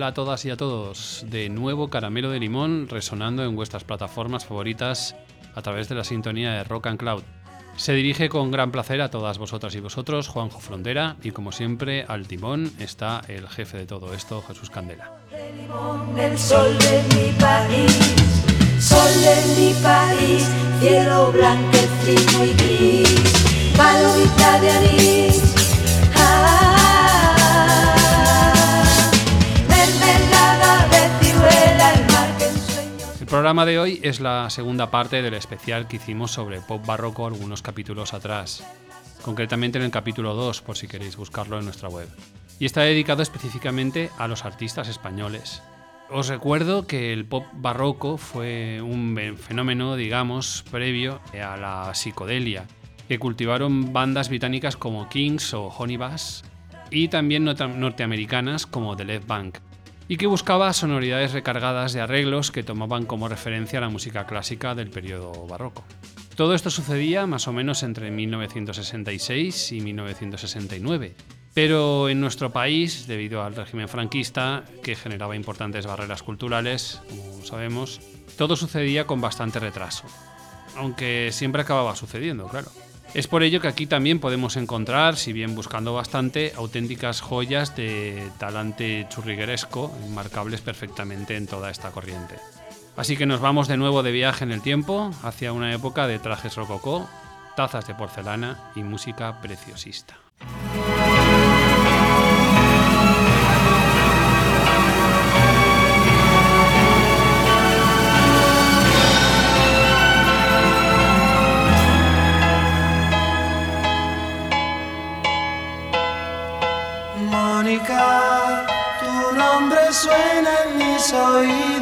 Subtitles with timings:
[0.00, 1.26] Hola a todas y a todos.
[1.28, 5.14] De nuevo Caramelo de Limón resonando en vuestras plataformas favoritas
[5.54, 7.22] a través de la sintonía de Rock and Cloud.
[7.76, 12.06] Se dirige con gran placer a todas vosotras y vosotros, Juanjo Frontera, y como siempre,
[12.08, 15.10] al timón está el jefe de todo esto, Jesús Candela.
[33.30, 37.62] Programa de hoy es la segunda parte del especial que hicimos sobre pop barroco algunos
[37.62, 38.64] capítulos atrás,
[39.22, 42.08] concretamente en el capítulo 2, por si queréis buscarlo en nuestra web.
[42.58, 45.62] Y está dedicado específicamente a los artistas españoles.
[46.10, 52.66] Os recuerdo que el pop barroco fue un fenómeno, digamos, previo a la psicodelia,
[53.06, 56.42] que cultivaron bandas británicas como Kings o Honey Bass,
[56.90, 59.58] y también norteamericanas como The Left Bank,
[60.10, 64.90] y que buscaba sonoridades recargadas de arreglos que tomaban como referencia la música clásica del
[64.90, 65.84] periodo barroco.
[66.34, 71.14] Todo esto sucedía más o menos entre 1966 y 1969,
[71.54, 78.00] pero en nuestro país, debido al régimen franquista, que generaba importantes barreras culturales, como sabemos,
[78.36, 80.08] todo sucedía con bastante retraso,
[80.76, 82.72] aunque siempre acababa sucediendo, claro.
[83.12, 88.30] Es por ello que aquí también podemos encontrar, si bien buscando bastante, auténticas joyas de
[88.38, 92.36] talante churrigueresco, enmarcables perfectamente en toda esta corriente.
[92.96, 96.20] Así que nos vamos de nuevo de viaje en el tiempo, hacia una época de
[96.20, 97.08] trajes rococó,
[97.56, 100.16] tazas de porcelana y música preciosista.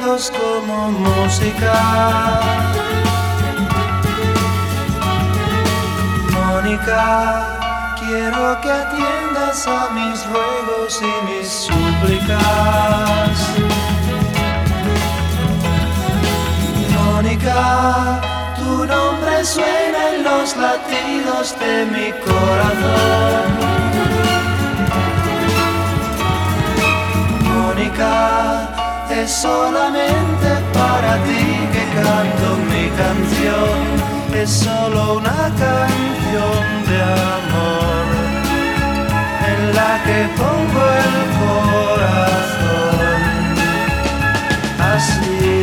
[0.09, 2.41] Como música.
[6.33, 13.37] Mónica, quiero que atiendas a mis ruegos y mis súplicas.
[16.95, 18.21] Mónica,
[18.57, 23.49] tu nombre suena en los latidos de mi corazón.
[27.45, 28.78] Mónica,
[29.23, 33.79] es solamente para ti que canto mi canción.
[34.35, 36.99] Es solo una canción de
[37.39, 38.05] amor
[39.51, 43.21] en la que pongo el corazón.
[44.95, 45.58] Así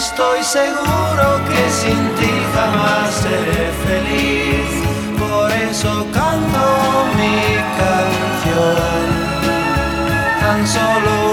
[0.00, 4.70] estoy seguro que sin ti jamás seré feliz.
[5.18, 6.64] Por eso canto
[7.18, 7.38] mi
[7.80, 9.04] canción,
[10.40, 11.29] tan solo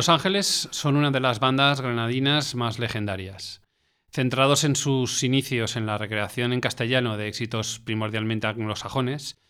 [0.00, 3.60] Los Ángeles son una de las bandas granadinas más legendarias.
[4.10, 9.42] Centrados en sus inicios en la recreación en castellano de éxitos primordialmente anglosajones,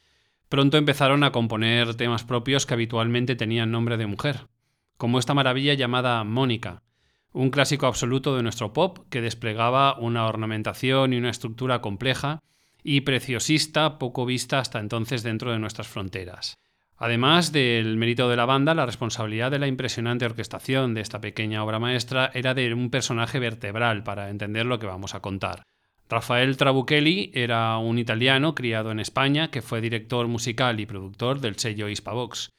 [0.49, 4.49] pronto empezaron a componer temas propios que habitualmente tenían nombre de mujer,
[4.97, 6.83] como esta maravilla llamada Mónica,
[7.31, 12.41] un clásico absoluto de nuestro pop que desplegaba una ornamentación y una estructura compleja
[12.83, 16.57] y preciosista poco vista hasta entonces dentro de nuestras fronteras.
[17.03, 21.65] Además del mérito de la banda, la responsabilidad de la impresionante orquestación de esta pequeña
[21.65, 25.63] obra maestra era de un personaje vertebral para entender lo que vamos a contar.
[26.11, 31.57] Rafael Trabuchelli era un italiano criado en España que fue director musical y productor del
[31.57, 32.51] sello Hispavox.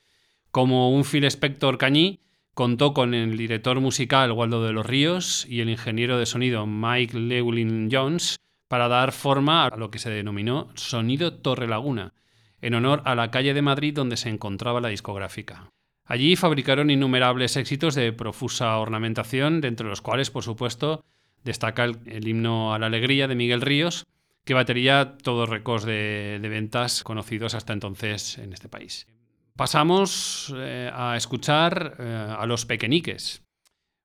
[0.49, 2.21] Como un Phil Spector cañí,
[2.55, 7.15] contó con el director musical Waldo de los Ríos y el ingeniero de sonido Mike
[7.15, 8.37] Llewellyn Jones
[8.67, 12.15] para dar forma a lo que se denominó Sonido Torre Laguna,
[12.61, 15.69] en honor a la calle de Madrid donde se encontraba la discográfica.
[16.05, 21.03] Allí fabricaron innumerables éxitos de profusa ornamentación, de entre los cuales, por supuesto,
[21.43, 24.05] destaca el, himno a la alegría de Miguel Ríos,
[24.43, 29.07] que batería todos récords de, de, ventas conocidos hasta entonces en este país.
[29.55, 33.43] Pasamos eh, a escuchar eh, a los Pequeñiques.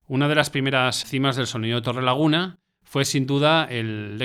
[0.07, 2.59] Una de las primeras cimas del sonido Torre Laguna
[2.97, 4.19] fue sin duda el,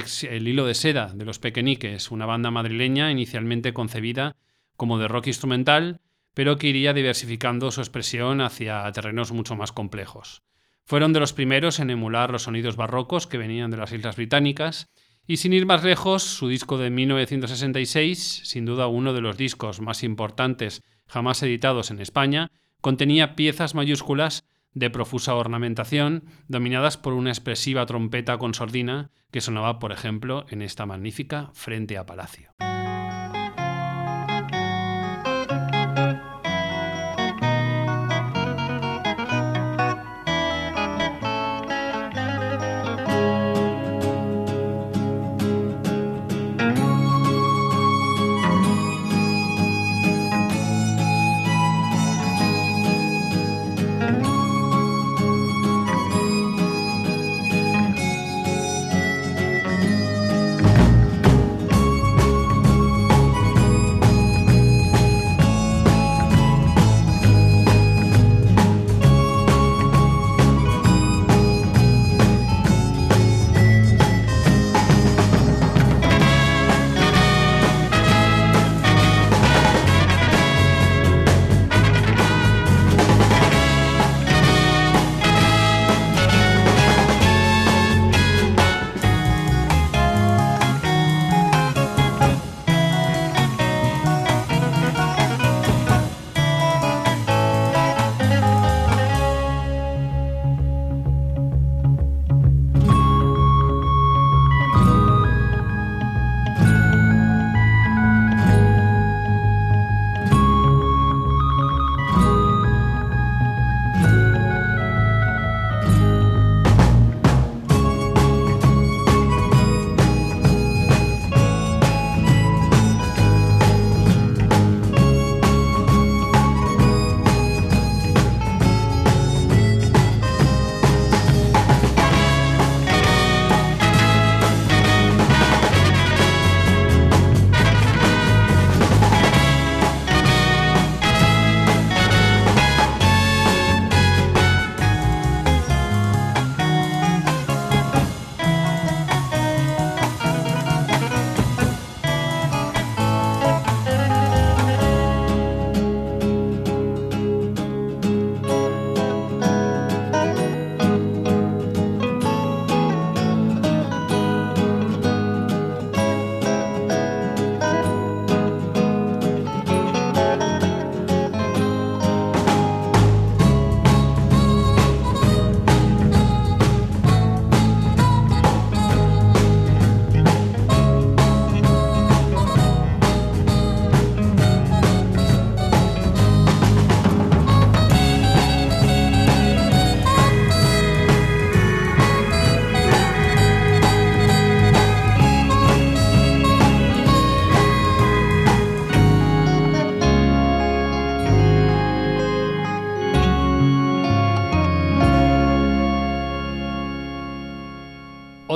[0.47, 4.38] hilo de seda de los Pequeñiques, una banda madrileña inicialmente concebida
[4.77, 6.00] como de rock instrumental,
[6.33, 10.41] pero que iría diversificando su expresión hacia terrenos mucho más complejos.
[10.85, 14.88] Fueron de los primeros en emular los sonidos barrocos que venían de las Islas Británicas,
[15.27, 19.81] y sin ir más lejos, su disco de 1966, sin duda uno de los discos
[19.81, 27.29] más importantes jamás editados en España, contenía piezas mayúsculas de profusa ornamentación, dominadas por una
[27.29, 32.53] expresiva trompeta con sordina que sonaba, por ejemplo, en esta magnífica Frente a Palacio.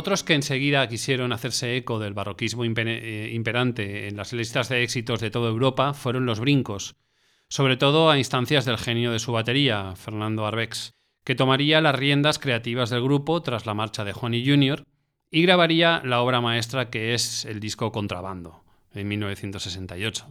[0.05, 5.19] Otros que enseguida quisieron hacerse eco del barroquismo eh, imperante en las listas de éxitos
[5.19, 6.95] de toda Europa fueron los brincos,
[7.49, 10.93] sobre todo a instancias del genio de su batería, Fernando Arbex,
[11.23, 14.85] que tomaría las riendas creativas del grupo tras la marcha de Juani Jr.
[15.31, 20.27] y grabaría la obra maestra que es el disco Contrabando, en 1968.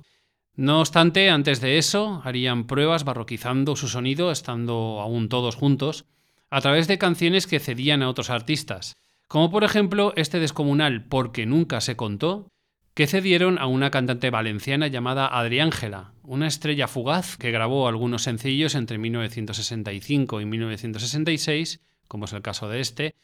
[0.54, 6.04] No obstante, antes de eso, harían pruebas barroquizando su sonido, estando aún todos juntos,
[6.48, 8.94] a través de canciones que cedían a otros artistas,
[9.28, 12.48] como por ejemplo este descomunal Porque nunca se contó,
[12.94, 18.76] que cedieron a una cantante valenciana llamada Adriángela, una estrella fugaz que grabó algunos sencillos
[18.76, 23.16] entre 1965 y 1966, como es el caso de este,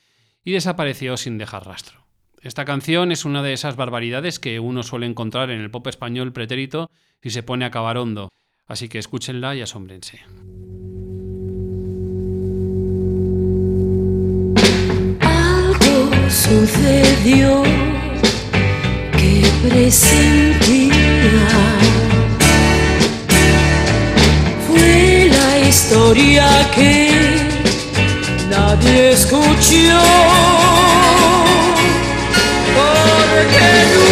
[0.42, 2.06] y desapareció sin dejar rastro.
[2.42, 6.32] Esta canción es una de esas barbaridades que uno suele encontrar en el pop español
[6.32, 6.90] pretérito
[7.22, 8.30] y se pone a acabar hondo,
[8.66, 10.20] así que escúchenla y asómbrense.
[16.30, 17.64] Sucedió
[19.68, 20.92] presentía.
[24.66, 27.10] Fue la historia que
[28.48, 30.00] nadie escuchó.
[32.76, 34.09] Porque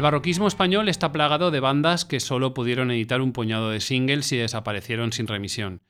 [0.00, 4.32] El barroquismo español está plagado de bandas que solo pudieron editar un puñado de singles
[4.32, 5.82] y desaparecieron sin remisión.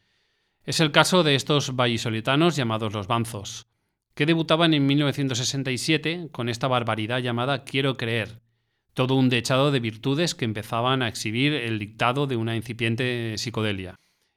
[0.64, 3.68] Es el caso de estos vallisoletanos llamados Los Banzos,
[4.14, 8.40] que debutaban en 1967 con esta barbaridad llamada Quiero creer,
[8.94, 13.94] todo un dechado de virtudes que empezaban a exhibir el dictado de una incipiente psicodelia.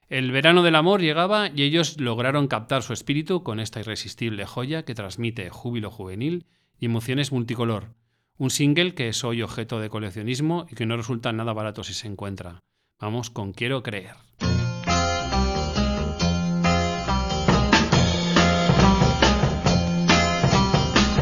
[0.08, 4.86] El verano del amor llegaba y ellos lograron captar su espíritu con esta irresistible joya
[4.86, 6.46] que transmite júbilo juvenil
[6.78, 7.96] y emociones multicolor.
[8.36, 11.94] Un single que es hoy objeto de coleccionismo y que no resulta nada barato si
[11.94, 12.60] se encuentra.
[13.00, 14.16] Vamos con Quiero creer.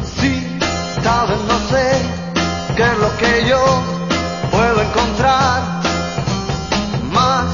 [0.02, 0.46] Sí,
[1.28, 1.86] vez no sé
[2.76, 3.62] qué es lo que yo
[4.50, 5.82] puedo encontrar.
[7.12, 7.46] Más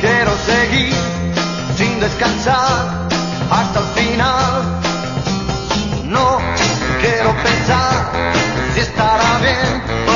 [0.00, 0.92] quiero seguir
[1.76, 3.08] sin descansar
[3.48, 4.43] hasta el final.
[9.54, 10.13] man.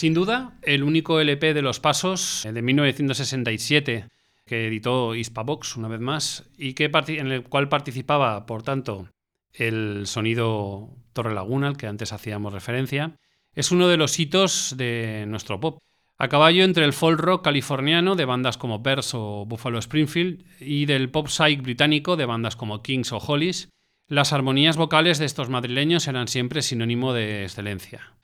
[0.00, 4.08] Sin duda, el único LP de Los Pasos, el de 1967,
[4.46, 9.10] que editó Hispavox una vez más, y en el cual participaba, por tanto,
[9.52, 13.18] el sonido Torre Laguna, al que antes hacíamos referencia,
[13.54, 15.80] es uno de los hitos de nuestro pop.
[16.16, 20.86] A caballo entre el folk rock californiano de bandas como Bears o Buffalo Springfield y
[20.86, 23.68] del pop psych británico de bandas como Kings o Hollies,
[24.08, 28.14] las armonías vocales de estos madrileños eran siempre sinónimo de excelencia.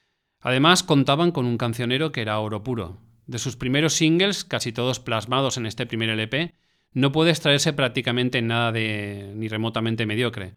[0.46, 2.98] Además, contaban con un cancionero que era oro puro.
[3.26, 6.54] De sus primeros singles, casi todos plasmados en este primer LP,
[6.92, 10.54] no puede extraerse prácticamente nada de ni remotamente mediocre.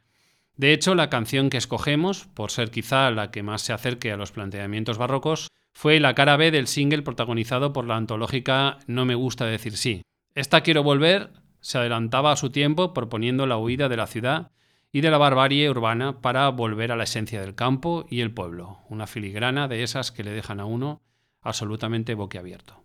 [0.56, 4.18] De hecho, la canción que escogemos, por ser quizá la que más se acerque a
[4.18, 9.16] los planteamientos barrocos, fue la cara B del single protagonizado por la antológica No me
[9.16, 10.04] gusta decir sí.
[10.36, 14.52] Esta Quiero volver se adelantaba a su tiempo proponiendo la huida de la ciudad
[14.92, 18.80] y de la barbarie urbana para volver a la esencia del campo y el pueblo,
[18.90, 21.02] una filigrana de esas que le dejan a uno
[21.42, 22.84] absolutamente boquiabierto.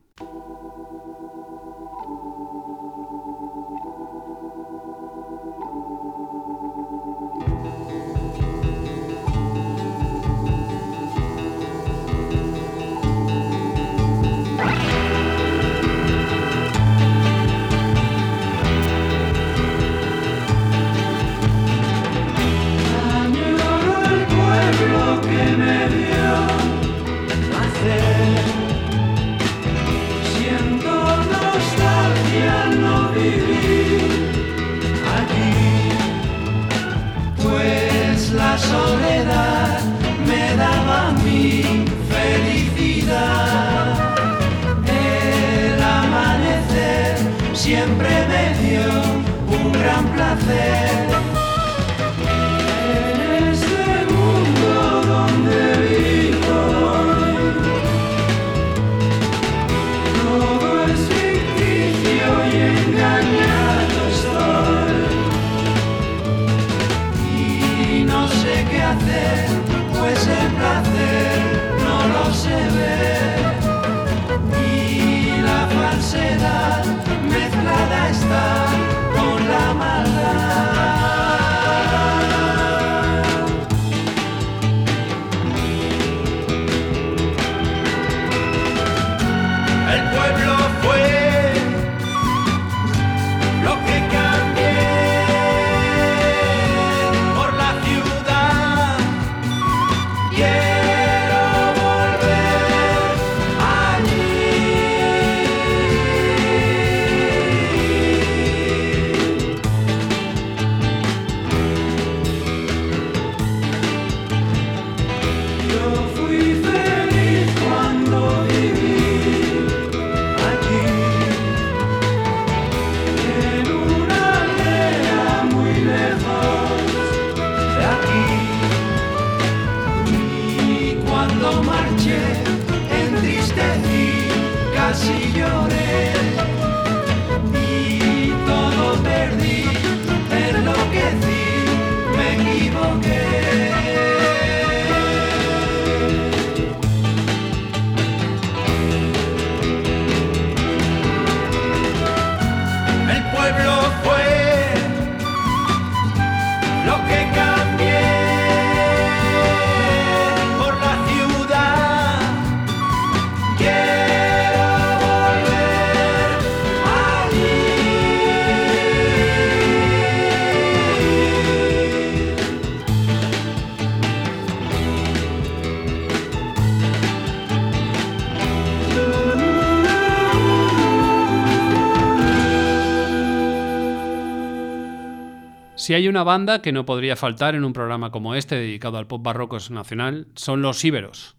[185.85, 189.07] Si hay una banda que no podría faltar en un programa como este dedicado al
[189.07, 191.37] pop barroco nacional, son los Íberos.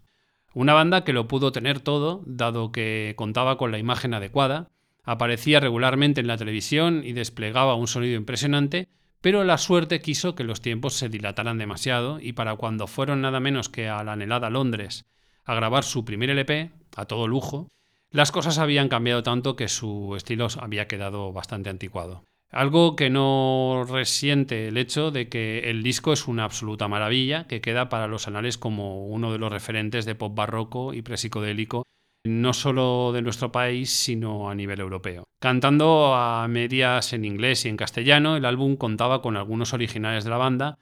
[0.54, 4.68] Una banda que lo pudo tener todo, dado que contaba con la imagen adecuada,
[5.02, 8.88] Aparecía regularmente en la televisión y desplegaba un sonido impresionante,
[9.20, 13.40] pero la suerte quiso que los tiempos se dilataran demasiado y para cuando fueron nada
[13.40, 15.06] menos que a la anhelada Londres
[15.44, 17.66] a grabar su primer LP, a todo lujo,
[18.12, 22.22] las cosas habían cambiado tanto que su estilo había quedado bastante anticuado.
[22.50, 27.60] Algo que no resiente el hecho de que el disco es una absoluta maravilla, que
[27.60, 31.86] queda para los anales como uno de los referentes de pop barroco y presicodélico
[32.26, 35.24] no solo de nuestro país, sino a nivel europeo.
[35.40, 40.30] Cantando a medias en inglés y en castellano, el álbum contaba con algunos originales de
[40.30, 40.78] la banda,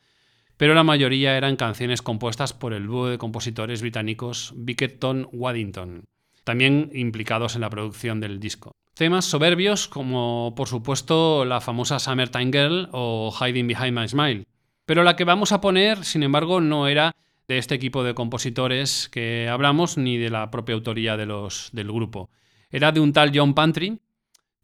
[0.57, 6.05] pero la mayoría eran canciones compuestas por el dúo de compositores británicos Bickerton Waddington,
[6.45, 8.73] también implicados en la producción del disco.
[8.95, 14.45] Temas soberbios como por supuesto la famosa Summertime Girl o Hiding Behind My Smile.
[14.87, 17.17] Pero la que vamos a poner, sin embargo, no era
[17.49, 21.89] de este equipo de compositores que hablamos ni de la propia autoría de los, del
[21.89, 22.31] grupo.
[22.71, 23.99] Era de un tal John Pantry,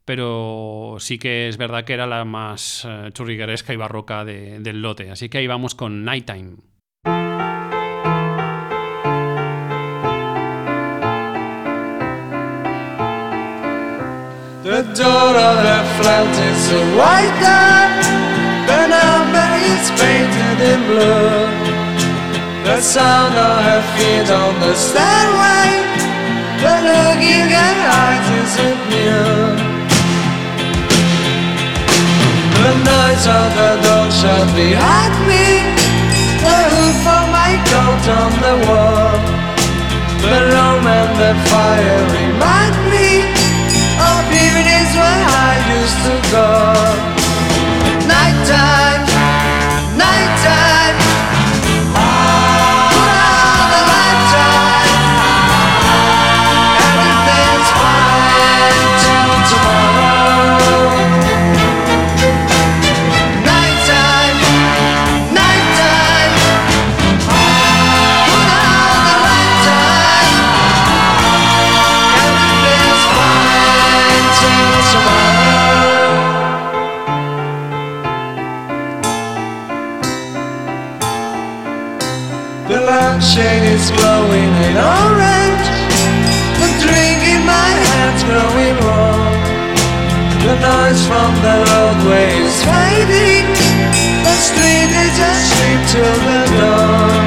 [0.05, 4.81] pero sí que es verdad que era la más uh, churrigueresca y barroca de, del
[4.81, 5.11] lote.
[5.11, 6.57] Así que ahí vamos con Nighttime.
[14.95, 17.91] Door of the flat is a white dot,
[18.67, 21.47] the number is painted in blue.
[22.67, 25.87] The sound of her feet on the stairway,
[26.59, 29.31] the look in her eyes isn't new.
[32.59, 35.71] The noise of the door shut behind me,
[36.43, 39.15] the hoof of my coat on the wall,
[40.19, 42.80] the room and the fire remind
[44.95, 46.47] when I used to go.
[48.07, 49.00] Nighttime.
[84.77, 85.67] Orange.
[86.61, 89.39] The drink in my hand's growing warm.
[90.45, 93.47] The noise from the roadway is fading.
[94.27, 97.20] The street is a street till the dawn.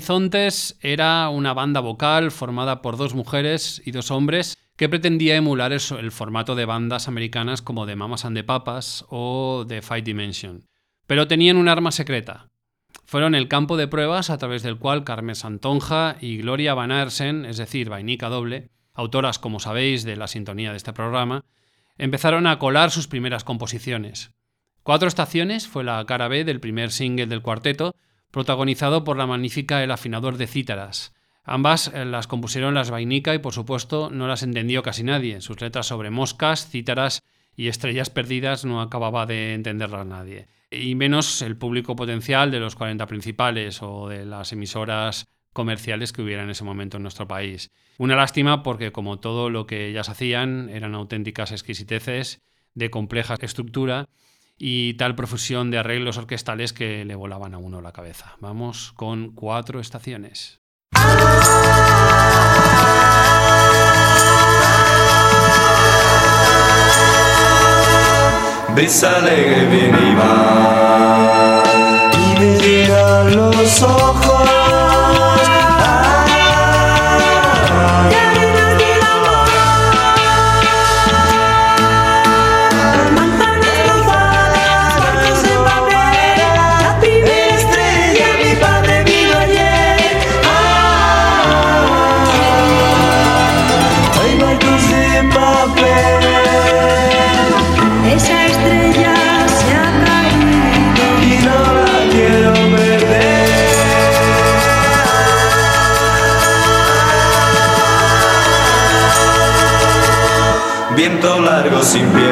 [0.00, 5.74] Horizontes era una banda vocal formada por dos mujeres y dos hombres que pretendía emular
[5.74, 10.64] el, formato de bandas americanas como de Mamas and the Papas o de Five Dimension.
[11.06, 12.48] Pero tenían un arma secreta.
[13.04, 17.44] Fueron el campo de pruebas a través del cual Carmen Santonja y Gloria Van Aersen,
[17.44, 21.44] es decir, Vainica Doble, autoras, como sabéis, de la sintonía de este programa,
[21.98, 24.30] empezaron a colar sus primeras composiciones.
[24.82, 27.94] Cuatro estaciones fue la cara B del primer single del cuarteto,
[28.30, 31.14] protagonizado por la magnífica El afinador de cítaras.
[31.44, 35.40] Ambas eh, las compusieron las Vainica y por supuesto no las entendió casi nadie.
[35.40, 37.22] Sus letras sobre moscas, cítaras
[37.56, 40.48] y estrellas perdidas no acababa de entenderlas nadie.
[40.70, 46.22] Y menos el público potencial de los 40 principales o de las emisoras comerciales que
[46.22, 47.70] hubiera en ese momento en nuestro país.
[47.98, 52.40] Una lástima porque como todo lo que ellas hacían eran auténticas exquisiteces
[52.74, 54.06] de compleja estructura
[54.62, 58.36] y tal profusión de arreglos orquestales que le volaban a uno la cabeza.
[58.40, 60.60] Vamos con cuatro estaciones.
[68.74, 71.62] Brisa alegre viene y va
[72.12, 74.39] y me los ojos.
[111.90, 112.29] Sin piedad,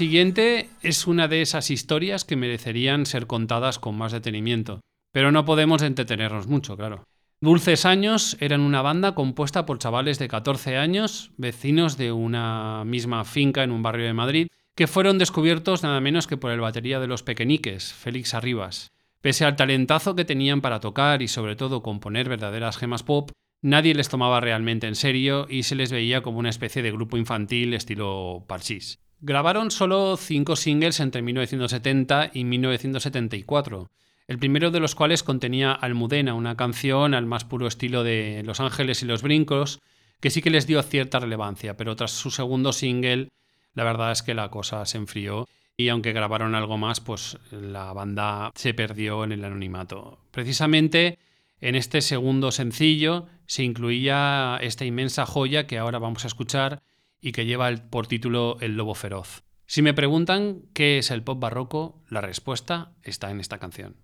[0.00, 4.80] siguiente es una de esas historias que merecerían ser contadas con más detenimiento,
[5.12, 7.04] pero no podemos entretenernos mucho, claro.
[7.42, 13.26] Dulces Años eran una banda compuesta por chavales de 14 años, vecinos de una misma
[13.26, 16.98] finca en un barrio de Madrid, que fueron descubiertos nada menos que por el batería
[16.98, 18.92] de los pequeñiques, Félix Arribas.
[19.20, 23.94] Pese al talentazo que tenían para tocar y sobre todo componer verdaderas gemas pop, nadie
[23.94, 27.74] les tomaba realmente en serio y se les veía como una especie de grupo infantil
[27.74, 28.98] estilo Parchís.
[29.22, 33.90] Grabaron solo cinco singles entre 1970 y 1974,
[34.28, 38.60] el primero de los cuales contenía Almudena, una canción al más puro estilo de Los
[38.60, 39.80] Ángeles y los Brincos,
[40.20, 43.28] que sí que les dio cierta relevancia, pero tras su segundo single,
[43.74, 47.92] la verdad es que la cosa se enfrió y aunque grabaron algo más, pues la
[47.92, 50.18] banda se perdió en el anonimato.
[50.30, 51.18] Precisamente
[51.60, 56.82] en este segundo sencillo se incluía esta inmensa joya que ahora vamos a escuchar
[57.20, 59.42] y que lleva por título El Lobo Feroz.
[59.66, 63.96] Si me preguntan qué es el pop barroco, la respuesta está en esta canción.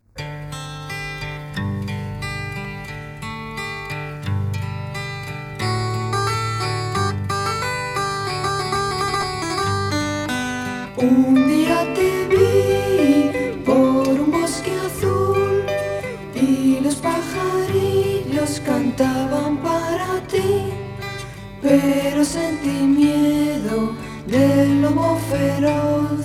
[21.68, 23.92] Pero sentí miedo
[24.28, 26.20] del lobo feroz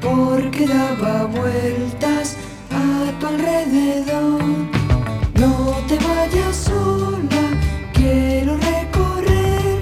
[0.00, 2.36] porque daba vueltas
[2.70, 4.42] a tu alrededor.
[5.34, 7.44] No te vayas sola,
[7.92, 9.80] quiero recorrer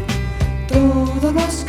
[0.67, 1.65] todos los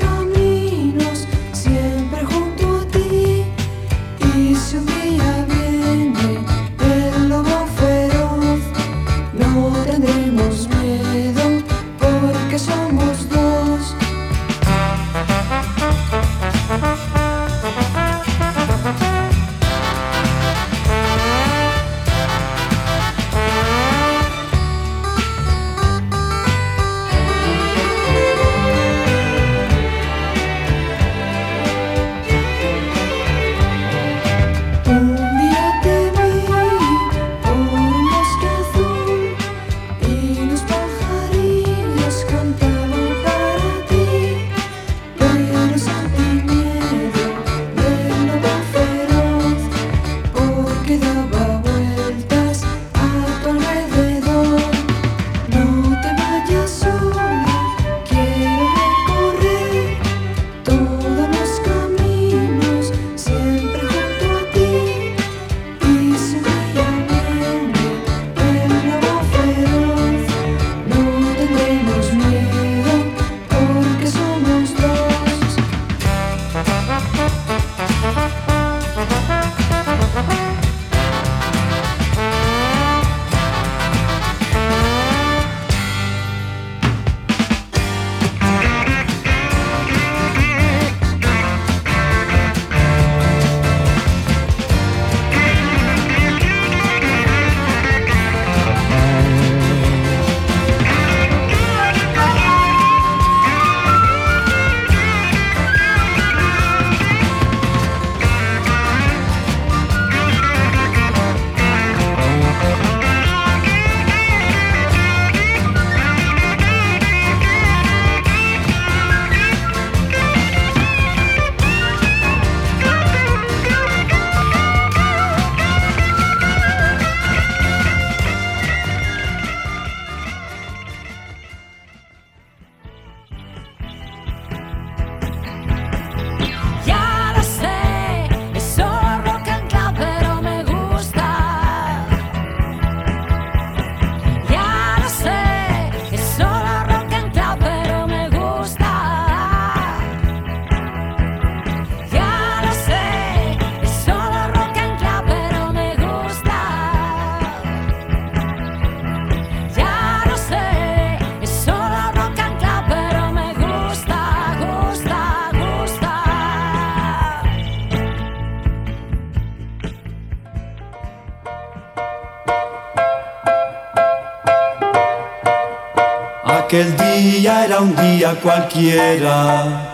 [178.39, 179.93] cualquiera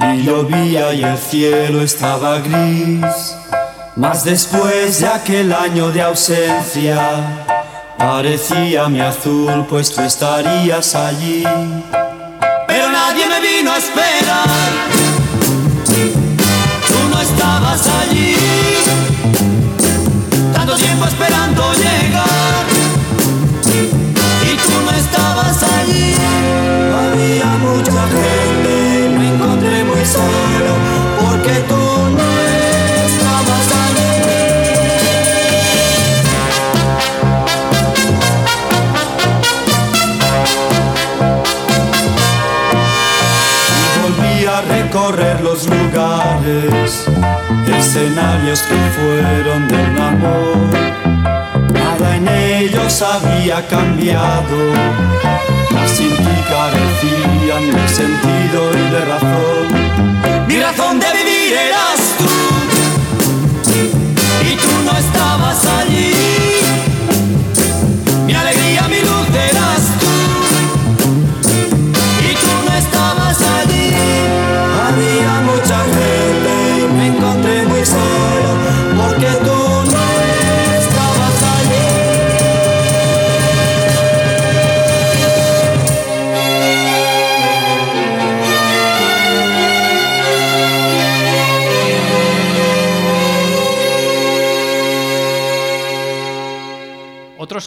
[0.00, 3.36] y llovía y el cielo estaba gris.
[3.96, 7.46] Mas después de aquel año de ausencia,
[7.98, 11.44] parecía mi azul, pues tú estarías allí.
[12.66, 14.70] Pero nadie me vino a esperar,
[16.88, 18.34] tú no estabas allí.
[20.54, 21.41] Tanto tiempo esperando
[47.94, 50.56] escenarios que fueron de un amor.
[51.74, 54.72] Nada en ellos había cambiado,
[55.72, 60.46] mas sin ti carecían de sentido y de razón.
[60.46, 62.01] Mi razón de vivir eras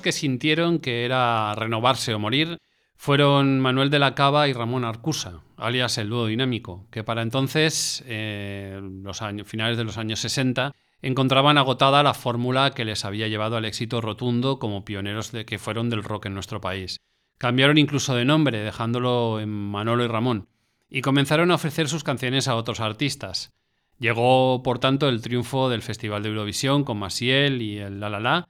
[0.05, 2.59] que sintieron que era renovarse o morir
[2.95, 8.03] fueron Manuel de la Cava y Ramón Arcusa, alias el dúo dinámico, que para entonces,
[8.05, 13.27] eh, los años, finales de los años 60, encontraban agotada la fórmula que les había
[13.27, 16.99] llevado al éxito rotundo como pioneros de que fueron del rock en nuestro país.
[17.39, 20.49] Cambiaron incluso de nombre, dejándolo en Manolo y Ramón,
[20.87, 23.53] y comenzaron a ofrecer sus canciones a otros artistas.
[23.97, 28.19] Llegó, por tanto, el triunfo del Festival de Eurovisión con Masiel y el La La
[28.19, 28.49] La,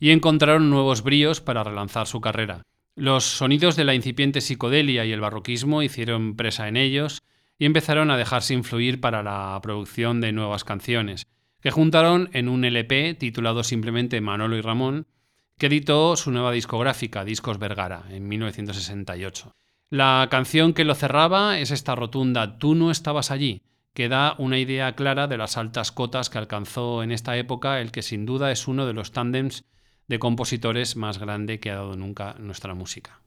[0.00, 2.62] y encontraron nuevos bríos para relanzar su carrera.
[2.96, 7.22] Los sonidos de la incipiente psicodelia y el barroquismo hicieron presa en ellos
[7.58, 11.26] y empezaron a dejarse influir para la producción de nuevas canciones,
[11.60, 15.06] que juntaron en un LP titulado simplemente Manolo y Ramón,
[15.58, 19.54] que editó su nueva discográfica, Discos Vergara, en 1968.
[19.90, 24.58] La canción que lo cerraba es esta rotunda Tú no estabas allí, que da una
[24.58, 28.50] idea clara de las altas cotas que alcanzó en esta época el que sin duda
[28.52, 29.64] es uno de los tándems
[30.10, 33.20] de compositores más grande que ha dado nunca nuestra música.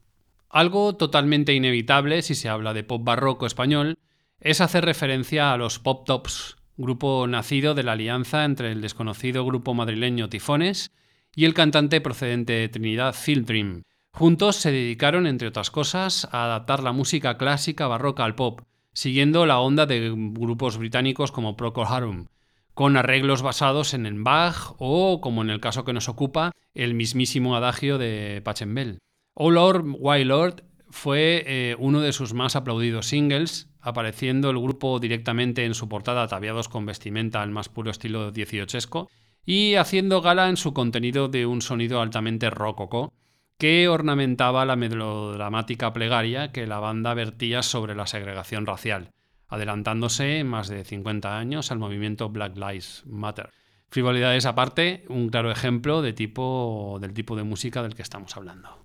[0.50, 3.96] Algo totalmente inevitable si se habla de pop barroco español
[4.38, 9.46] es hacer referencia a los Pop Tops, grupo nacido de la alianza entre el desconocido
[9.46, 10.92] grupo madrileño Tifones
[11.34, 13.84] y el cantante procedente de Trinidad Phil Dream.
[14.12, 18.60] Juntos se dedicaron, entre otras cosas, a adaptar la música clásica barroca al pop,
[18.92, 22.26] siguiendo la onda de grupos británicos como Procol Harum,
[22.74, 26.94] con arreglos basados en el Bach o, como en el caso que nos ocupa, el
[26.94, 28.98] mismísimo adagio de Pachelbel.
[29.34, 34.98] Oh Lord, Why Lord fue eh, uno de sus más aplaudidos singles, apareciendo el grupo
[34.98, 39.08] directamente en su portada ataviados con vestimenta al más puro estilo dieciochesco
[39.44, 43.12] y haciendo gala en su contenido de un sonido altamente rococó
[43.58, 49.10] que ornamentaba la melodramática plegaria que la banda vertía sobre la segregación racial
[49.54, 53.50] adelantándose más de 50 años al movimiento Black Lives Matter.
[53.88, 58.84] Frivolidades aparte, un claro ejemplo del tipo de música del que estamos hablando.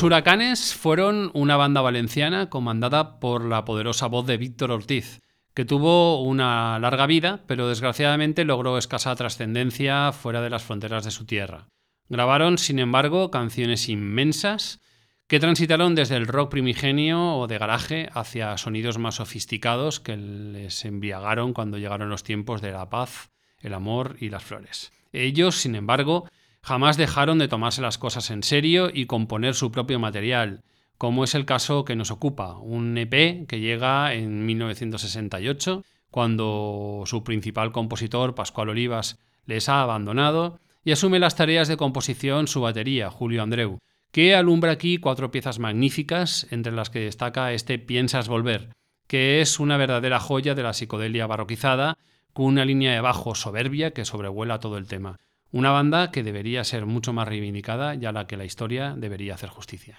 [0.00, 5.20] Los Huracanes fueron una banda valenciana comandada por la poderosa voz de Víctor Ortiz,
[5.52, 11.10] que tuvo una larga vida, pero desgraciadamente logró escasa trascendencia fuera de las fronteras de
[11.10, 11.68] su tierra.
[12.08, 14.80] Grabaron, sin embargo, canciones inmensas
[15.26, 20.82] que transitaron desde el rock primigenio o de garaje hacia sonidos más sofisticados que les
[20.86, 24.92] embriagaron cuando llegaron los tiempos de la paz, el amor y las flores.
[25.12, 26.26] Ellos, sin embargo,
[26.62, 30.62] jamás dejaron de tomarse las cosas en serio y componer su propio material,
[30.98, 37.24] como es el caso que nos ocupa, un EP que llega en 1968, cuando su
[37.24, 43.10] principal compositor, Pascual Olivas, les ha abandonado y asume las tareas de composición su batería,
[43.10, 43.78] Julio Andreu,
[44.12, 48.70] que alumbra aquí cuatro piezas magníficas, entre las que destaca este Piensas Volver,
[49.06, 51.96] que es una verdadera joya de la psicodelia barroquizada,
[52.32, 55.18] con una línea de bajo soberbia que sobrevuela todo el tema.
[55.52, 59.34] Una banda que debería ser mucho más reivindicada y a la que la historia debería
[59.34, 59.98] hacer justicia.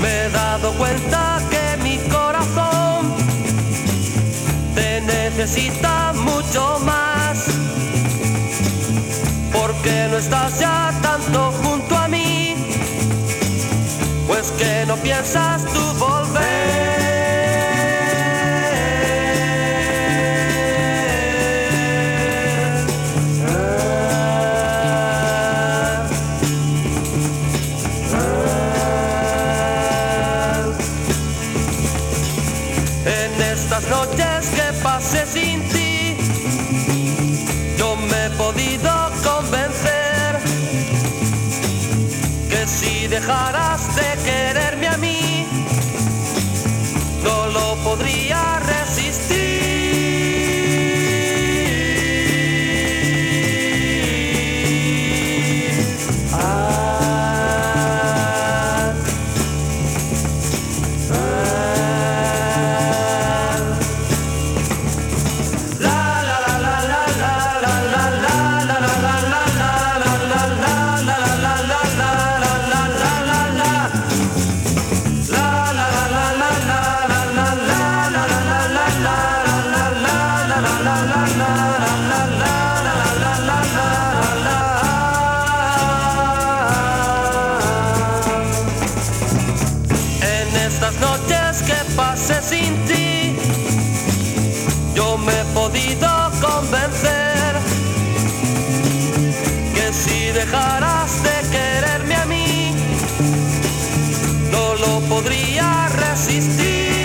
[0.00, 3.12] Me he dado cuenta que mi corazón
[4.76, 7.46] te necesita mucho más.
[9.52, 11.49] Porque no estás ya tanto
[14.60, 16.19] que no piensas tú volver.
[105.10, 107.00] Podría resistir.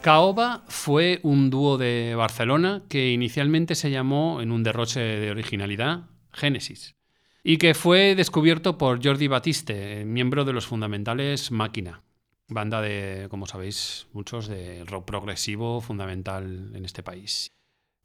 [0.00, 6.02] Caoba fue un dúo de Barcelona que inicialmente se llamó, en un derroche de originalidad,
[6.34, 6.96] Génesis,
[7.42, 12.02] y que fue descubierto por Jordi Batiste, miembro de los fundamentales Máquina,
[12.48, 17.50] banda de, como sabéis, muchos de rock progresivo fundamental en este país.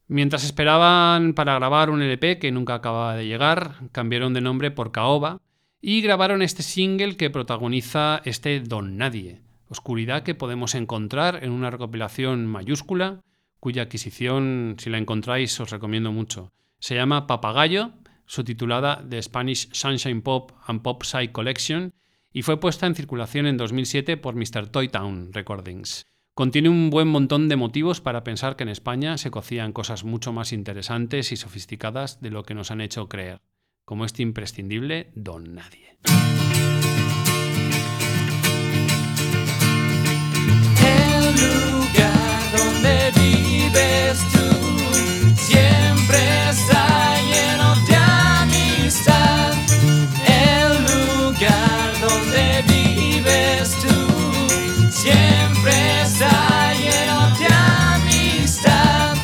[0.08, 4.92] Mientras esperaban para grabar un LP que nunca acababa de llegar, cambiaron de nombre por
[4.92, 5.40] Caoba
[5.82, 11.70] y grabaron este single que protagoniza este Don Nadie, oscuridad que podemos encontrar en una
[11.70, 13.22] recopilación mayúscula,
[13.60, 16.52] cuya adquisición, si la encontráis, os recomiendo mucho.
[16.80, 17.92] Se llama Papagayo,
[18.30, 21.96] subtitulada The Spanish Sunshine Pop and Pop Psy Collection,
[22.32, 24.70] y fue puesta en circulación en 2007 por Mr.
[24.70, 26.06] Toy Town Recordings.
[26.36, 30.32] Contiene un buen montón de motivos para pensar que en España se cocían cosas mucho
[30.32, 33.42] más interesantes y sofisticadas de lo que nos han hecho creer,
[33.84, 35.98] como este imprescindible Don Nadie.
[55.10, 57.48] Siempre está lleno de
[57.96, 59.18] amistad.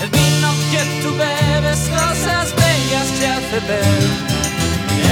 [0.00, 4.02] El vino que tú bebes, cosas bellas te hace ver.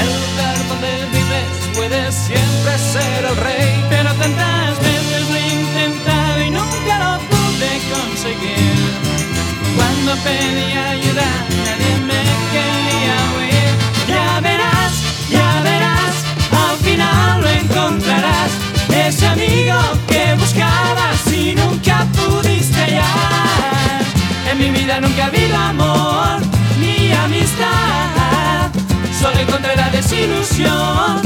[0.00, 3.84] El lugar donde vives puede siempre ser el rey.
[3.90, 8.80] Pero tantas veces lo he intentado y nunca lo pude conseguir.
[9.76, 11.28] Cuando pedí ayuda,
[11.66, 12.03] nadie
[29.24, 31.23] solo encontré la desilusión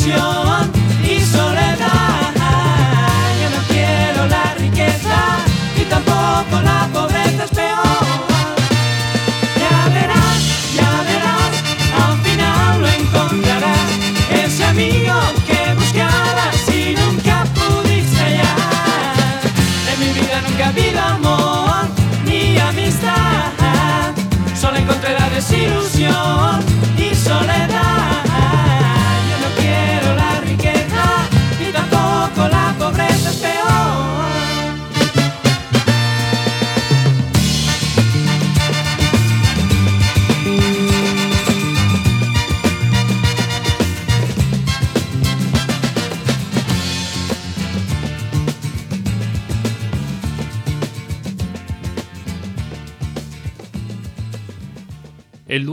[0.00, 0.69] desilusión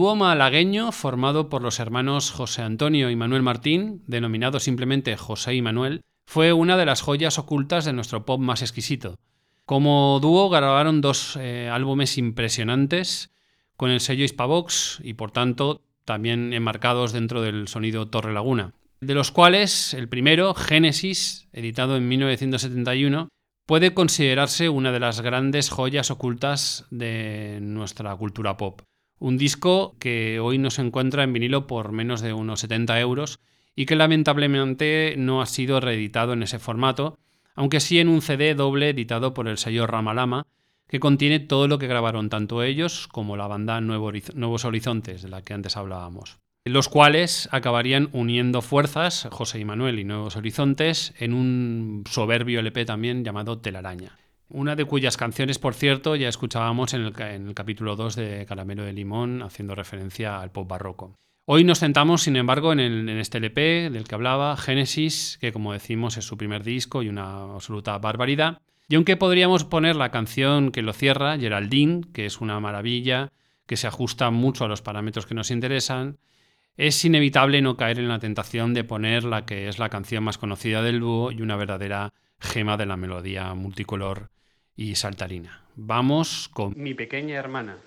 [0.08, 5.62] dúo malagueño, formado por los hermanos José Antonio y Manuel Martín, denominado simplemente José y
[5.62, 9.20] Manuel, fue una de las joyas ocultas de nuestro pop más exquisito.
[9.66, 13.34] Como dúo grabaron dos eh, álbumes impresionantes
[13.76, 19.14] con el sello Hispavox y por tanto también enmarcados dentro del sonido Torre Laguna, de
[19.14, 23.28] los cuales el primero, Génesis, editado en 1971,
[23.66, 28.84] puede considerarse una de las grandes joyas ocultas de nuestra cultura pop.
[29.20, 33.39] Un disco que hoy no se encuentra en vinilo por menos de unos 70 euros
[33.76, 37.18] y que lamentablemente no ha sido reeditado en ese formato,
[37.55, 40.45] aunque sí en un CD doble editado por el sello Ramalama,
[40.88, 45.41] que contiene todo lo que grabaron tanto ellos como la banda Nuevos Horizontes, de la
[45.41, 46.38] que antes hablábamos.
[46.63, 52.86] Los cuales acabarían uniendo fuerzas, José y Manuel y Nuevos Horizontes, en un soberbio LP
[52.86, 54.18] también llamado Telaraña.
[54.50, 58.93] Una de cuyas canciones, por cierto, ya escuchábamos en el, capítulo 2 de Caramelo de
[58.93, 61.16] Limón, haciendo referencia al pop barroco.
[61.45, 65.52] Hoy nos centramos, sin embargo, en, el- en este LP del que hablaba, Génesis, que
[65.52, 68.62] como decimos es su primer disco y una absoluta barbaridad.
[68.88, 73.34] Y aunque podríamos poner la canción que lo cierra, Geraldine, que es una maravilla,
[73.66, 76.20] que se ajusta mucho a los parámetros que nos interesan,
[76.78, 80.38] es inevitable no caer en la tentación de poner la que es la canción más
[80.38, 84.30] conocida del dúo y una verdadera gema de la melodía multicolor
[84.78, 85.61] y saltarina.
[85.75, 87.78] Vamos con Mi pequeña hermana.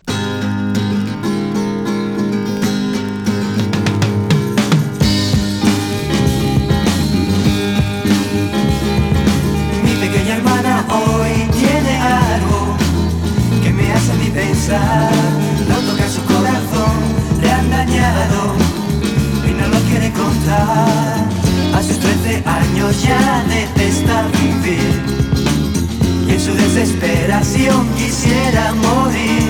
[27.97, 29.43] Quisiera morir,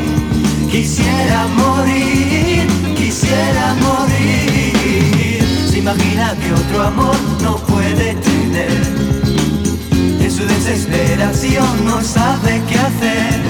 [0.71, 5.43] quisiera morir, quisiera morir.
[5.71, 8.83] Se imagina que otro amor no puede tener.
[10.21, 13.41] En su desesperación no sabe qué hacer,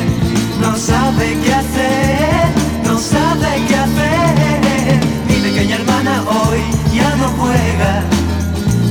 [0.61, 2.48] no sabe qué hacer,
[2.84, 5.01] no sabe qué hacer.
[5.28, 6.61] Mi pequeña hermana hoy
[6.92, 8.03] ya no juega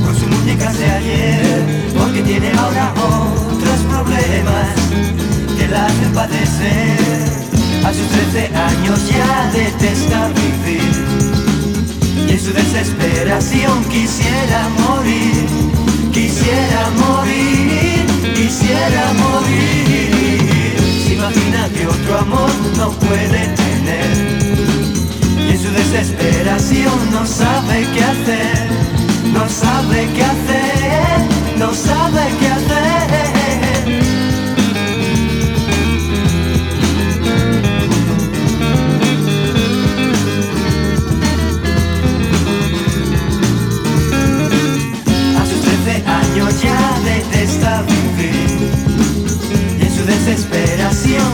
[0.04, 4.79] con sus muñecas de ayer, porque tiene ahora otros problemas
[5.70, 7.30] la hacen padecer.
[7.84, 10.82] A sus 13 años ya detesta vivir
[12.28, 15.46] Y en su desesperación quisiera morir,
[16.12, 18.06] quisiera morir,
[18.36, 20.76] quisiera morir.
[21.06, 24.60] Se imagina que otro amor no puede tener.
[25.48, 28.68] Y en su desesperación no sabe qué hacer,
[29.32, 32.89] no sabe qué hacer, no sabe qué hacer.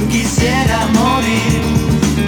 [0.08, 1.76] Quisiera morir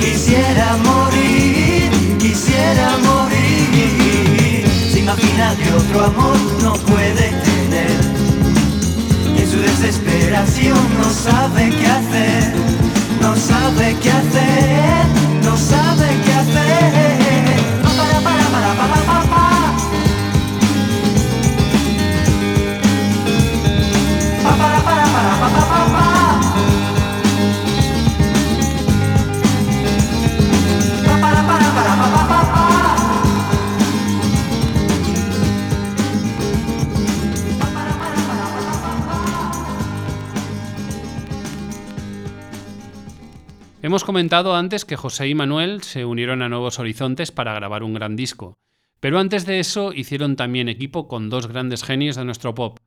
[0.00, 4.64] Quisiera morir, quisiera morir.
[4.92, 8.00] Se imagina que otro amor no puede tener.
[9.34, 12.52] Y en su desesperación no sabe qué hacer
[13.20, 15.06] No sabe qué hacer,
[15.42, 15.87] no sabe
[43.88, 47.94] Hemos comentado antes que José y Manuel se unieron a Nuevos Horizontes para grabar un
[47.94, 48.58] gran disco,
[49.00, 52.80] pero antes de eso hicieron también equipo con dos grandes genios de nuestro pop,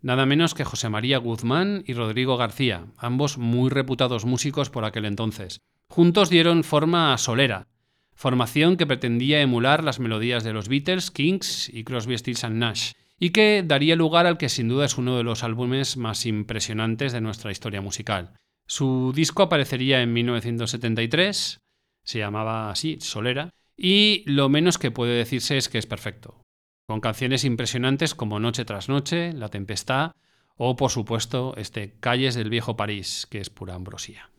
[0.00, 5.06] nada menos que José María Guzmán y Rodrigo García, ambos muy reputados músicos por aquel
[5.06, 5.60] entonces.
[5.88, 7.66] Juntos dieron forma a Solera,
[8.14, 12.92] formación que pretendía emular las melodías de los Beatles, Kings y Crosby, Stills and Nash,
[13.18, 17.12] y que daría lugar al que sin duda es uno de los álbumes más impresionantes
[17.12, 18.34] de nuestra historia musical.
[18.66, 21.60] Su disco aparecería en 1973,
[22.02, 26.42] se llamaba así, Solera, y lo menos que puede decirse es que es perfecto,
[26.86, 30.12] con canciones impresionantes como Noche tras Noche, La Tempestad
[30.56, 34.30] o, por supuesto, este Calles del Viejo París, que es pura ambrosía.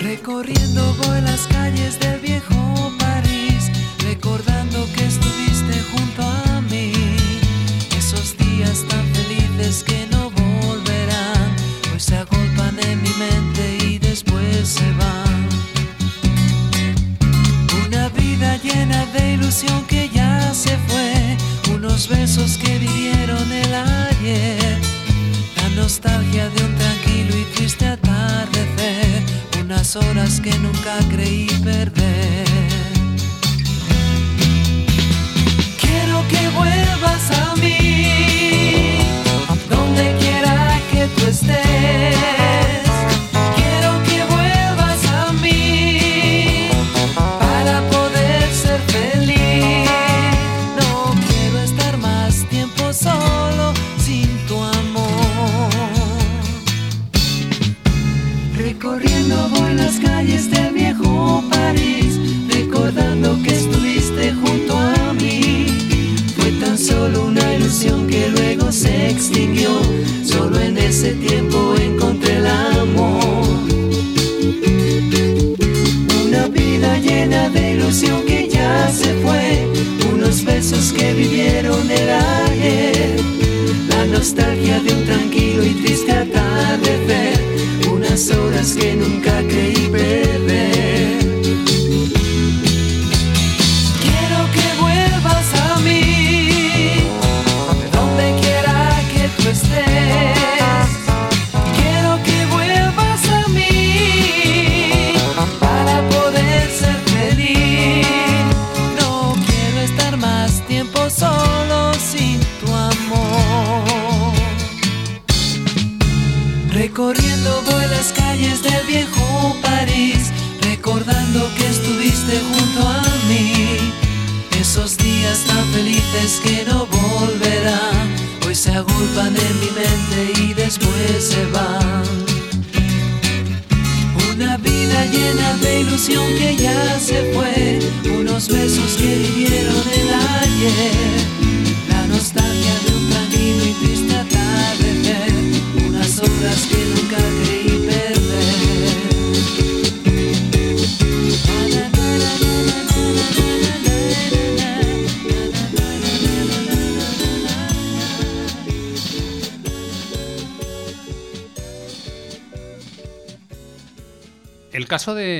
[0.00, 1.98] Recorriendo las calles
[14.66, 15.48] se van.
[17.86, 21.36] Una vida llena de ilusión que ya se fue,
[21.72, 24.80] unos besos que vivieron el ayer,
[25.56, 29.22] la nostalgia de un tranquilo y triste atardecer,
[29.60, 32.48] unas horas que nunca creí perder.
[35.80, 38.98] Quiero que vuelvas a mí,
[39.70, 42.35] donde quiera que tú estés.
[59.86, 60.55] Las calles del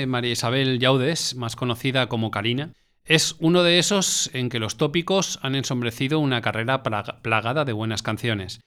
[0.06, 2.72] María Isabel Yaudes, más conocida como Karina,
[3.04, 7.72] es uno de esos en que los tópicos han ensombrecido una carrera plaga- plagada de
[7.72, 8.60] buenas canciones.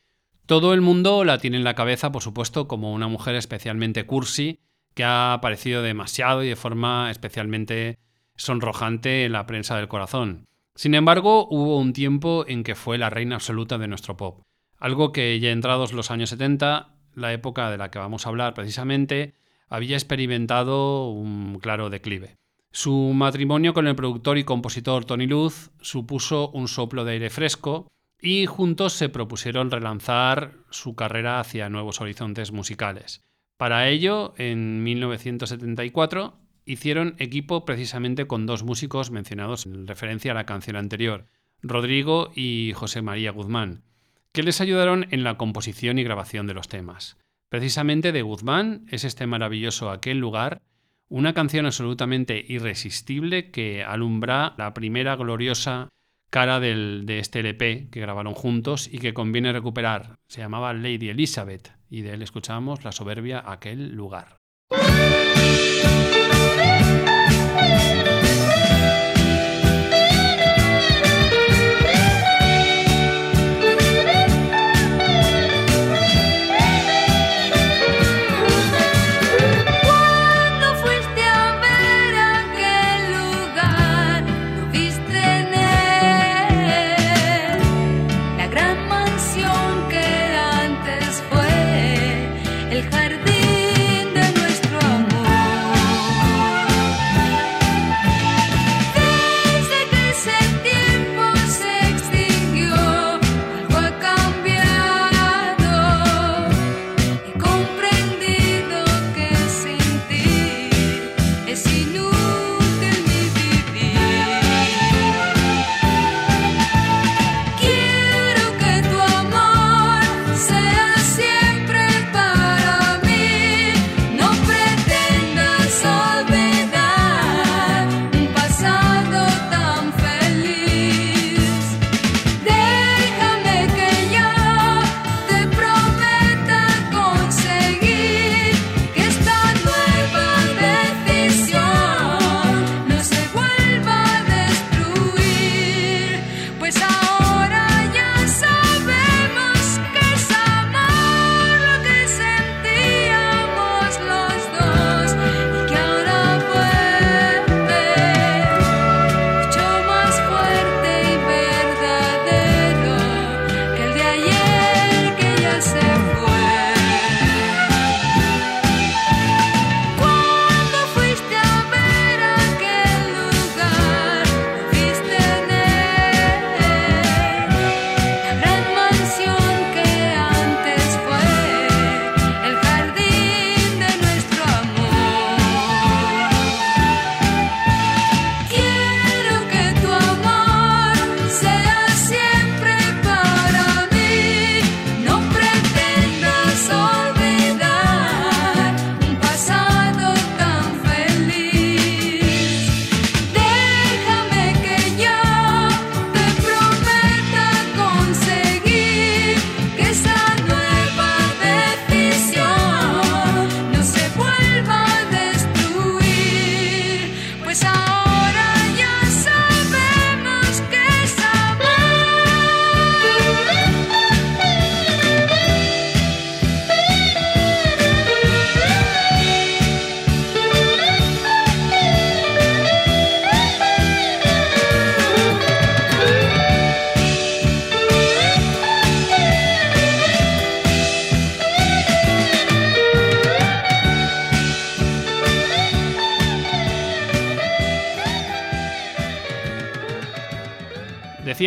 [0.45, 4.59] Todo el mundo la tiene en la cabeza, por supuesto, como una mujer especialmente cursi,
[4.95, 7.99] que ha aparecido demasiado y de forma especialmente
[8.35, 10.45] sonrojante en la prensa del corazón.
[10.75, 14.41] Sin embargo, hubo un tiempo en que fue la reina absoluta de nuestro pop.
[14.77, 18.53] Algo que ya entrados los años 70, la época de la que vamos a hablar
[18.53, 19.35] precisamente,
[19.69, 22.35] había experimentado un claro declive.
[22.71, 27.87] Su matrimonio con el productor y compositor Tony Luz supuso un soplo de aire fresco
[28.21, 33.21] y juntos se propusieron relanzar su carrera hacia nuevos horizontes musicales.
[33.57, 40.45] Para ello, en 1974, hicieron equipo precisamente con dos músicos mencionados en referencia a la
[40.45, 41.25] canción anterior,
[41.61, 43.83] Rodrigo y José María Guzmán,
[44.31, 47.17] que les ayudaron en la composición y grabación de los temas.
[47.49, 50.61] Precisamente de Guzmán es este maravilloso Aquel lugar,
[51.09, 55.89] una canción absolutamente irresistible que alumbra la primera gloriosa
[56.29, 60.17] cara del- de este LP que grabaron juntos y que conviene recuperar.
[60.27, 64.37] Se llamaba Lady Elizabeth y de él escuchamos la soberbia Aquel lugar.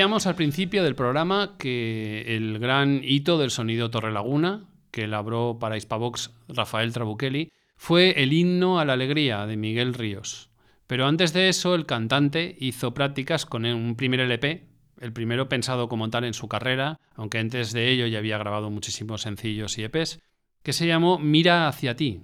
[0.02, 5.76] Decíamos al principio del programa que el gran hito del sonido Torrelaguna, que elaboró para
[5.76, 10.50] Hispavox Rafael Trabuchelli, fue el himno a la alegría de Miguel Ríos.
[10.88, 14.66] Pero antes de eso, el cantante hizo prácticas con un primer LP,
[15.00, 18.70] el primero pensado como tal en su carrera, aunque antes de ello ya había grabado
[18.70, 20.18] muchísimos sencillos y EPs,
[20.64, 22.22] que se llamó Mira hacia ti.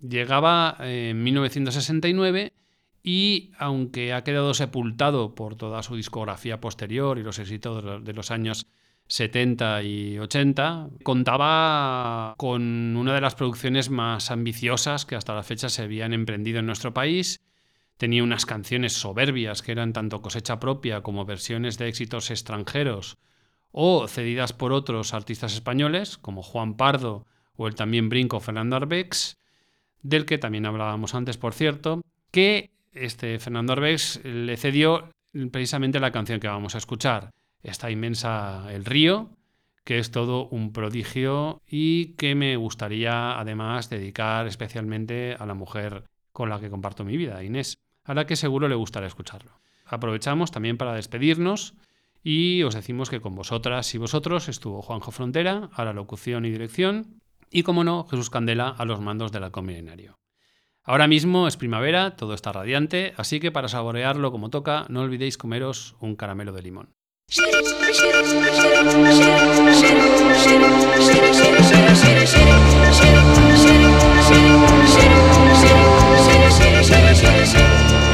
[0.00, 2.52] Llegaba en 1969
[3.08, 8.00] y aunque ha quedado sepultado por toda su discografía posterior y los éxitos de lo-
[8.00, 8.66] de los años
[9.06, 15.68] 70 y 80, contaba con una de las producciones más ambiciosas que hasta la fecha
[15.68, 17.40] se habían emprendido en nuestro país.
[17.96, 23.18] Tenía unas canciones soberbias que eran tanto cosecha propia como versiones de éxitos extranjeros
[23.70, 29.38] o cedidas por otros artistas españoles, como Juan Pardo o el también brinco Fernando Arbex,
[30.02, 32.02] del que también hablábamos antes, por cierto,
[32.32, 35.10] que este Fernando Arbex le cedió
[35.50, 37.30] precisamente la canción que vamos a escuchar,
[37.62, 39.30] esta inmensa El río,
[39.84, 46.04] que es todo un prodigio y que me gustaría además dedicar especialmente a la mujer
[46.32, 49.52] con la que comparto mi vida, Inés, a la que seguro le gustará escucharlo.
[49.84, 51.74] Aprovechamos también para despedirnos
[52.22, 56.50] y os decimos que con vosotras y vosotros estuvo Juanjo Frontera a la locución y
[56.50, 57.20] dirección
[57.50, 60.18] y, como no, Jesús Candela a los mandos del halcón milenario.
[60.88, 65.36] Ahora mismo es primavera, todo está radiante, así que para saborearlo como toca, no olvidéis
[65.36, 66.90] comeros un caramelo de limón.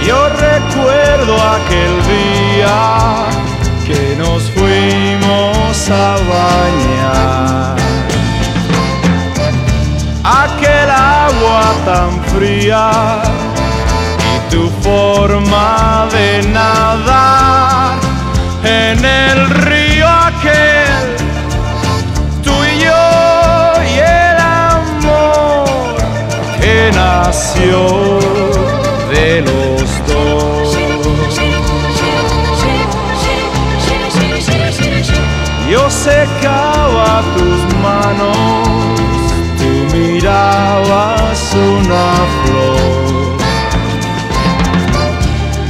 [0.07, 3.27] Yo recuerdo aquel día
[3.87, 7.77] que nos fuimos a bañar.
[10.25, 10.91] Aquel
[11.85, 12.91] tan fría
[14.33, 17.95] y tu forma de nadar
[18.65, 21.03] en el río aquel,
[22.45, 23.05] tú y yo
[23.95, 24.37] y el
[24.71, 25.65] amor
[26.61, 27.79] que nació
[29.13, 30.77] de los dos.
[35.71, 37.52] Yo secaba tus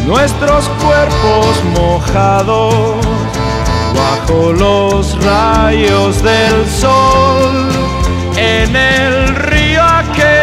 [0.06, 2.96] Nuestros cuerpos mojados
[3.94, 7.68] bajo los rayos del sol.
[8.36, 10.41] En el río aquel,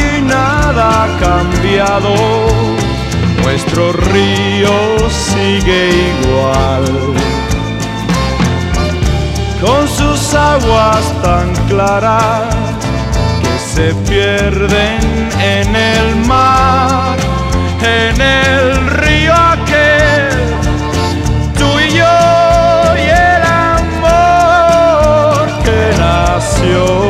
[0.00, 2.14] y nada ha cambiado.
[3.42, 4.70] Nuestro río
[5.08, 5.88] sigue
[6.20, 6.84] igual,
[9.60, 12.42] con sus aguas tan claras
[13.40, 15.00] que se pierden
[15.40, 17.16] en el mar,
[17.82, 20.28] en el río aquel,
[21.56, 22.18] tú y yo
[22.96, 23.42] y el
[23.80, 27.05] amor que nació.